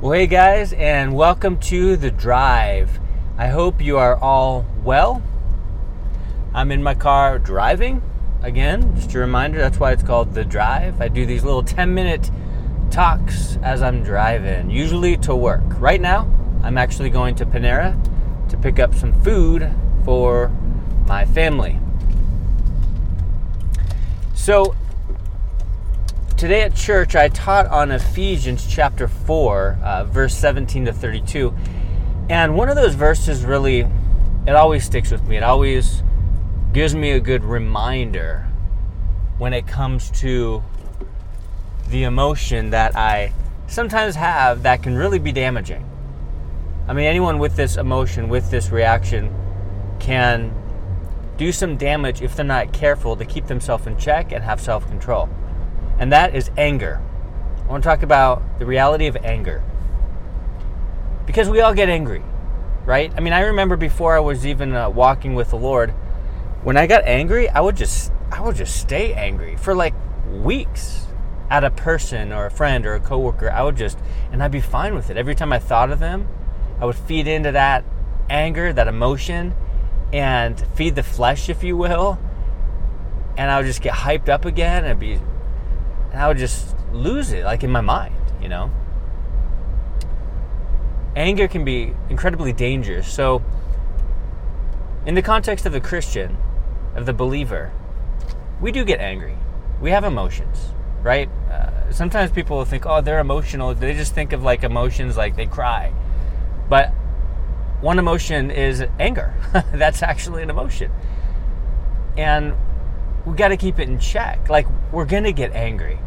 [0.00, 3.00] Well, hey guys, and welcome to The Drive.
[3.36, 5.24] I hope you are all well.
[6.54, 8.00] I'm in my car driving
[8.40, 11.00] again, just a reminder that's why it's called The Drive.
[11.00, 12.30] I do these little 10 minute
[12.92, 15.64] talks as I'm driving, usually to work.
[15.80, 16.30] Right now,
[16.62, 18.00] I'm actually going to Panera
[18.50, 19.68] to pick up some food
[20.04, 20.52] for
[21.08, 21.80] my family.
[24.32, 24.76] So,
[26.38, 31.52] today at church, I taught on Ephesians chapter 4, uh, verse 17 to 32.
[32.30, 33.80] And one of those verses really,
[34.46, 35.36] it always sticks with me.
[35.36, 36.04] It always
[36.72, 38.46] gives me a good reminder
[39.38, 40.62] when it comes to
[41.88, 43.32] the emotion that I
[43.66, 45.84] sometimes have that can really be damaging.
[46.86, 49.34] I mean, anyone with this emotion, with this reaction,
[49.98, 50.54] can
[51.36, 54.86] do some damage if they're not careful to keep themselves in check and have self
[54.86, 55.28] control
[55.98, 57.00] and that is anger.
[57.64, 59.62] I want to talk about the reality of anger.
[61.26, 62.22] Because we all get angry,
[62.86, 63.12] right?
[63.16, 65.90] I mean, I remember before I was even uh, walking with the Lord,
[66.62, 69.94] when I got angry, I would just I would just stay angry for like
[70.30, 71.06] weeks
[71.50, 73.50] at a person or a friend or a coworker.
[73.50, 73.98] I would just
[74.32, 75.16] and I'd be fine with it.
[75.16, 76.28] Every time I thought of them,
[76.80, 77.84] I would feed into that
[78.30, 79.54] anger, that emotion
[80.12, 82.18] and feed the flesh if you will.
[83.36, 85.20] And I would just get hyped up again and be
[86.12, 88.70] and I would just lose it, like in my mind, you know?
[91.16, 93.12] Anger can be incredibly dangerous.
[93.12, 93.42] So,
[95.06, 96.36] in the context of the Christian,
[96.94, 97.72] of the believer,
[98.60, 99.36] we do get angry.
[99.80, 101.28] We have emotions, right?
[101.50, 103.74] Uh, sometimes people think, oh, they're emotional.
[103.74, 105.92] They just think of like emotions like they cry.
[106.68, 106.90] But
[107.80, 109.34] one emotion is anger.
[109.72, 110.90] That's actually an emotion.
[112.16, 112.54] And
[113.26, 114.48] we got to keep it in check.
[114.48, 115.98] Like we're going to get angry.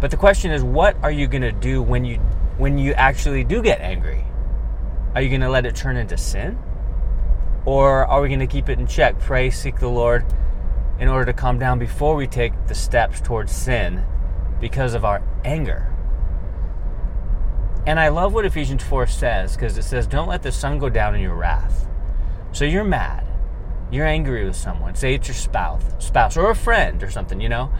[0.00, 2.16] But the question is what are you going to do when you
[2.58, 4.24] when you actually do get angry?
[5.14, 6.58] Are you going to let it turn into sin?
[7.64, 9.18] Or are we going to keep it in check?
[9.18, 10.24] Pray, seek the Lord
[10.98, 14.04] in order to calm down before we take the steps towards sin
[14.60, 15.86] because of our anger.
[17.86, 20.88] And I love what Ephesians 4 says because it says, Don't let the sun go
[20.88, 21.88] down in your wrath.
[22.52, 23.26] So you're mad
[23.90, 27.48] you're angry with someone, say it's your spouse, spouse or a friend or something, you
[27.48, 27.72] know,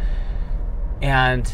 [1.02, 1.50] and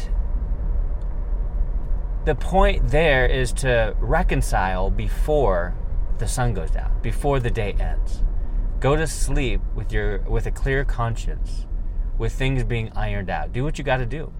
[2.25, 5.75] the point there is to reconcile before
[6.17, 8.23] the sun goes down, before the day ends.
[8.79, 11.65] Go to sleep with your with a clear conscience,
[12.17, 13.53] with things being ironed out.
[13.53, 14.33] Do what you got to do.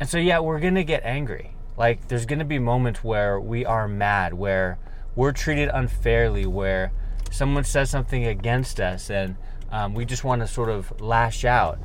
[0.00, 1.54] And so yeah, we're going to get angry.
[1.76, 4.78] Like there's going to be moments where we are mad, where
[5.14, 6.92] we're treated unfairly, where
[7.36, 9.36] someone says something against us and
[9.70, 11.78] um, we just want to sort of lash out.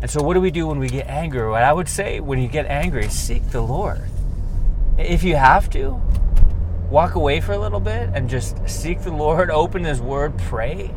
[0.00, 1.48] And so, what do we do when we get angry?
[1.48, 4.02] What I would say when you get angry, seek the Lord.
[4.98, 6.00] If you have to,
[6.90, 10.94] walk away for a little bit and just seek the Lord, open His Word, pray.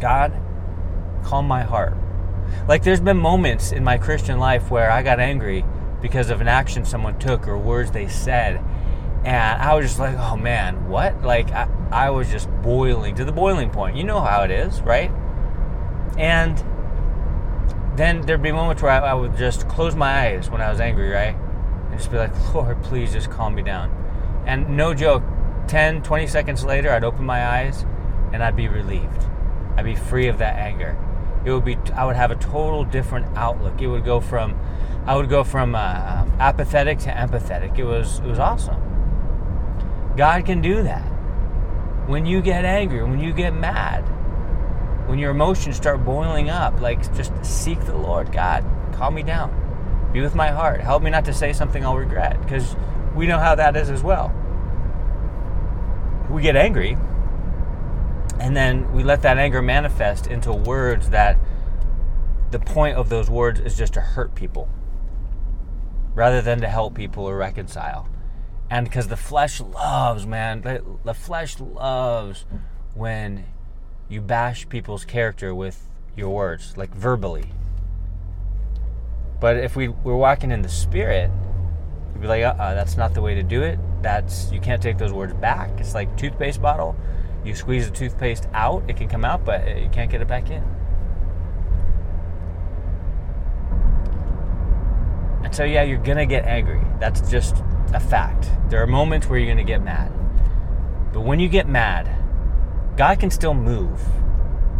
[0.00, 0.32] God,
[1.22, 1.94] calm my heart.
[2.66, 5.64] Like, there's been moments in my Christian life where I got angry
[6.00, 8.60] because of an action someone took or words they said.
[9.24, 11.22] And I was just like, oh man, what?
[11.22, 13.96] Like, I, I was just boiling to the boiling point.
[13.96, 15.12] You know how it is, right?
[16.18, 16.58] And
[17.96, 20.80] then there'd be moments where I, I would just close my eyes when I was
[20.80, 21.36] angry, right?
[21.90, 23.90] And just be like, Lord, please just calm me down.
[24.46, 25.22] And no joke,
[25.68, 27.84] 10, 20 seconds later, I'd open my eyes
[28.32, 29.26] and I'd be relieved.
[29.76, 30.96] I'd be free of that anger.
[31.44, 33.80] It would be, I would have a total different outlook.
[33.80, 34.58] It would go from,
[35.06, 37.78] I would go from uh, apathetic to empathetic.
[37.78, 38.91] It was, it was awesome.
[40.16, 41.08] God can do that.
[42.06, 44.02] When you get angry, when you get mad,
[45.08, 48.32] when your emotions start boiling up, like just seek the Lord.
[48.32, 50.10] God, calm me down.
[50.12, 50.80] Be with my heart.
[50.80, 52.76] Help me not to say something I'll regret because
[53.14, 54.32] we know how that is as well.
[56.30, 56.96] We get angry
[58.38, 61.38] and then we let that anger manifest into words that
[62.50, 64.68] the point of those words is just to hurt people
[66.14, 68.08] rather than to help people or reconcile
[68.72, 72.46] and because the flesh loves, man, the, the flesh loves
[72.94, 73.44] when
[74.08, 77.50] you bash people's character with your words, like verbally.
[79.40, 81.30] But if we were walking in the spirit,
[82.14, 83.78] you'd be like, uh-uh, that's not the way to do it.
[84.00, 85.78] That's you can't take those words back.
[85.78, 86.96] It's like toothpaste bottle.
[87.44, 90.28] You squeeze the toothpaste out, it can come out, but uh, you can't get it
[90.28, 90.64] back in.
[95.52, 96.80] So yeah, you're gonna get angry.
[96.98, 97.62] That's just
[97.92, 98.50] a fact.
[98.68, 100.10] There are moments where you're to get mad.
[101.12, 102.08] But when you get mad,
[102.96, 104.00] God can still move.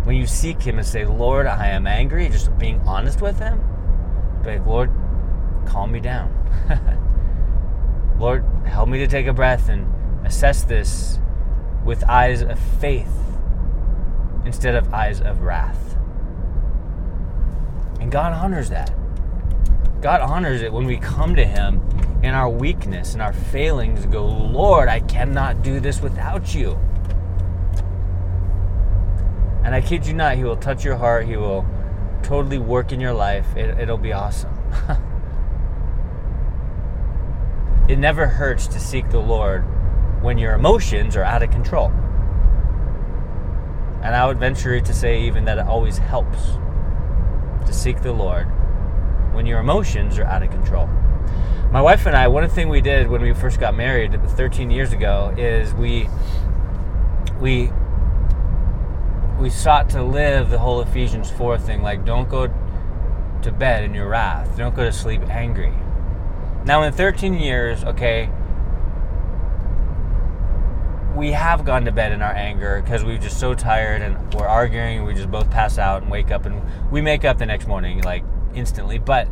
[0.05, 3.61] When you seek Him and say, Lord, I am angry, just being honest with Him,
[4.43, 4.91] be like, Lord,
[5.67, 6.33] calm me down.
[8.19, 9.87] Lord, help me to take a breath and
[10.27, 11.19] assess this
[11.85, 13.13] with eyes of faith
[14.45, 15.97] instead of eyes of wrath.
[18.01, 18.93] And God honors that.
[20.03, 21.81] God honors it when we come to Him
[22.25, 26.73] in our weakness and our failings go, Lord, I cannot do this without you.
[29.65, 31.27] And I kid you not, He will touch your heart.
[31.27, 31.65] He will
[32.25, 33.57] totally work in your life.
[33.57, 34.53] It, it'll be awesome.
[37.89, 39.61] it never hurts to seek the Lord
[40.21, 41.93] when your emotions are out of control.
[44.03, 46.59] And I would venture to say even that it always helps
[47.67, 48.49] to seek the Lord
[49.33, 50.89] when your emotions are out of control.
[51.71, 54.93] My wife and I, one thing we did when we first got married 13 years
[54.93, 56.09] ago is we
[57.41, 57.71] we
[59.41, 62.47] we sought to live the whole Ephesians 4 thing like don't go
[63.43, 65.73] to bed in your wrath, don't go to sleep angry.
[66.65, 68.31] Now in 13 years, okay,
[71.17, 74.47] we have gone to bed in our anger because we're just so tired and we're
[74.47, 77.47] arguing and we just both pass out and wake up and we make up the
[77.47, 78.25] next morning like
[78.55, 79.29] instantly but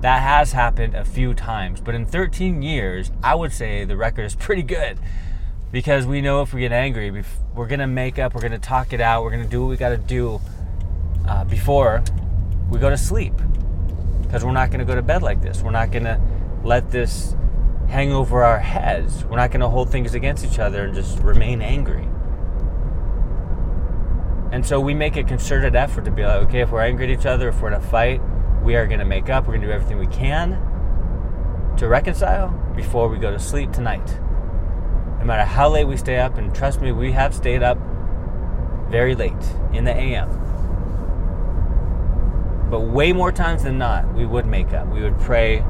[0.00, 4.22] that has happened a few times but in 13 years i would say the record
[4.24, 4.98] is pretty good
[5.72, 7.24] because we know if we get angry
[7.54, 9.96] we're gonna make up we're gonna talk it out we're gonna do what we gotta
[9.96, 10.40] do
[11.26, 12.02] uh, before
[12.70, 13.34] we go to sleep
[14.22, 16.20] because we're not gonna go to bed like this we're not gonna
[16.64, 17.34] let this
[17.88, 19.24] hang over our heads.
[19.24, 22.08] We're not to hold things against each other and just remain angry.
[24.52, 27.18] And so we make a concerted effort to be like, okay, if we're angry at
[27.18, 28.20] each other, if we're in a fight,
[28.64, 29.46] we are going to make up.
[29.46, 30.52] We're going to do everything we can
[31.76, 34.18] to reconcile before we go to sleep tonight.
[35.18, 37.78] No matter how late we stay up, and trust me, we have stayed up
[38.88, 39.32] very late
[39.72, 40.40] in the AM.
[42.70, 44.88] But way more times than not, we would make up.
[44.88, 45.62] We would pray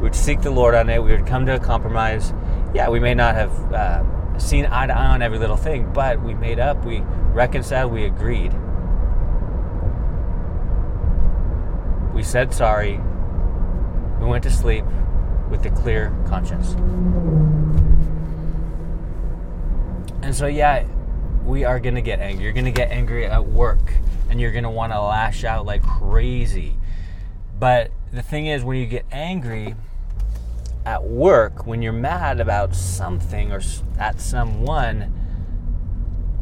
[0.00, 1.02] we would seek the Lord on it.
[1.02, 2.32] We would come to a compromise.
[2.74, 6.22] Yeah, we may not have uh, seen eye to eye on every little thing, but
[6.22, 7.00] we made up, we
[7.34, 8.54] reconciled, we agreed.
[12.30, 13.00] Said sorry.
[14.20, 14.84] We went to sleep
[15.50, 16.74] with a clear conscience.
[20.22, 20.86] And so, yeah,
[21.44, 22.44] we are going to get angry.
[22.44, 23.94] You're going to get angry at work
[24.28, 26.76] and you're going to want to lash out like crazy.
[27.58, 29.74] But the thing is, when you get angry,
[30.86, 33.60] at work, when you're mad about something or
[33.98, 35.12] at someone,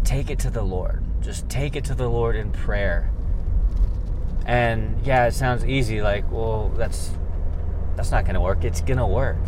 [0.05, 1.03] take it to the Lord.
[1.23, 3.11] Just take it to the Lord in prayer.
[4.49, 7.13] And yeah, it sounds easy like, well, that's
[7.95, 8.65] that's not going to work.
[8.65, 9.39] It's going to work.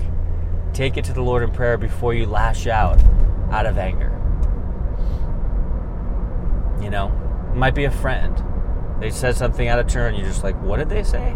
[0.72, 3.02] Take it to the Lord in prayer before you lash out
[3.50, 4.16] out of anger.
[6.80, 7.08] You know,
[7.50, 8.40] it might be a friend.
[9.00, 11.34] They said something out of turn, you're just like, what did they say?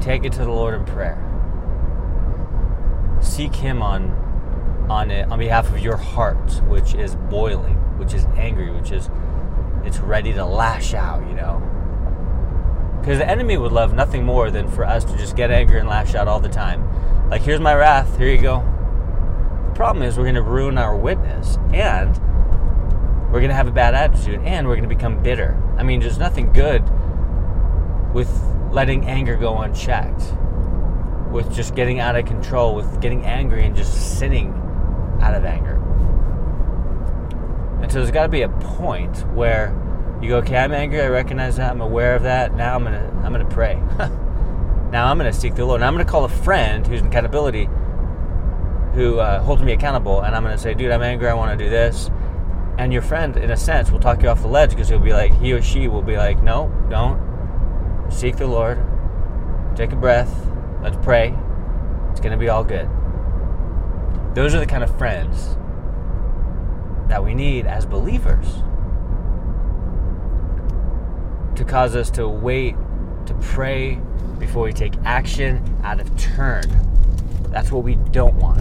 [0.00, 1.28] Take it to the Lord in prayer
[3.22, 4.10] seek him on
[4.90, 9.08] on it on behalf of your heart which is boiling which is angry which is
[9.84, 11.60] it's ready to lash out you know
[13.02, 15.88] because the enemy would love nothing more than for us to just get angry and
[15.88, 17.28] lash out all the time.
[17.30, 18.60] Like here's my wrath here you go.
[19.70, 22.16] The problem is we're going to ruin our witness and
[23.32, 25.60] we're going to have a bad attitude and we're going to become bitter.
[25.76, 26.84] I mean there's nothing good
[28.14, 28.30] with
[28.70, 30.22] letting anger go unchecked
[31.32, 34.52] with just getting out of control, with getting angry and just sinning
[35.20, 35.74] out of anger.
[37.82, 39.74] And so there's got to be a point where
[40.22, 41.00] you go, okay, I'm angry.
[41.00, 41.70] I recognize that.
[41.70, 42.54] I'm aware of that.
[42.54, 43.74] Now I'm gonna I'm gonna pray.
[44.90, 45.80] now I'm gonna seek the Lord.
[45.80, 47.68] And I'm gonna call a friend who's in accountability,
[48.94, 51.28] who uh, holds me accountable, and I'm gonna say, dude, I'm angry.
[51.28, 52.10] I want to do this.
[52.78, 55.12] And your friend, in a sense, will talk you off the ledge because he'll be
[55.12, 58.10] like, he or she will be like, no, don't.
[58.10, 58.78] Seek the Lord.
[59.76, 60.52] Take a breath
[60.82, 61.32] Let's pray.
[62.10, 62.90] It's to be all good.
[64.34, 65.56] Those are the kind of friends
[67.08, 68.64] that we need as believers
[71.56, 72.74] to cause us to wait,
[73.26, 74.00] to pray
[74.38, 76.64] before we take action out of turn.
[77.50, 78.60] That's what we don't want.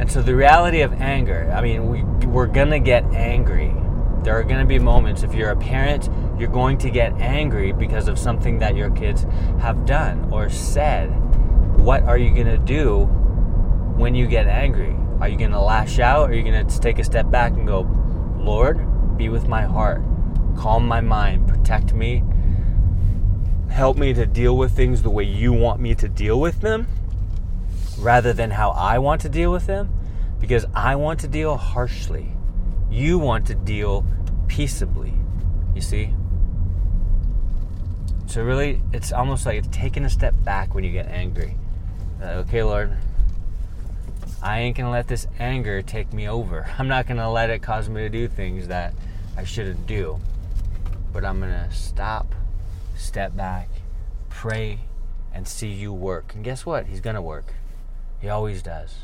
[0.00, 3.74] And so the reality of anger, I mean, we, we're going to get angry.
[4.22, 7.72] There are going to be moments, if you're a parent, you're going to get angry
[7.72, 9.26] because of something that your kids
[9.60, 11.08] have done or said.
[11.80, 13.04] What are you going to do
[13.96, 14.96] when you get angry?
[15.20, 16.30] Are you going to lash out?
[16.30, 17.80] Or are you going to take a step back and go,
[18.38, 18.78] Lord,
[19.18, 20.00] be with my heart,
[20.56, 22.22] calm my mind, protect me,
[23.68, 26.86] help me to deal with things the way you want me to deal with them
[27.98, 29.92] rather than how I want to deal with them?
[30.40, 32.32] Because I want to deal harshly.
[32.90, 34.06] You want to deal
[34.46, 35.12] peaceably.
[35.74, 36.14] You see?
[38.26, 41.56] So really, it's almost like it's taking a step back when you get angry.
[42.20, 42.96] Like, okay, Lord,
[44.42, 46.70] I ain't gonna let this anger take me over.
[46.78, 48.94] I'm not gonna let it cause me to do things that
[49.38, 50.18] I shouldn't do.
[51.12, 52.34] But I'm gonna stop,
[52.96, 53.68] step back,
[54.28, 54.80] pray,
[55.32, 56.34] and see you work.
[56.34, 56.86] And guess what?
[56.86, 57.54] He's gonna work.
[58.20, 58.96] He always does.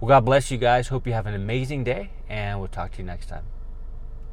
[0.00, 0.88] Well, God bless you guys.
[0.88, 3.44] Hope you have an amazing day, and we'll talk to you next time.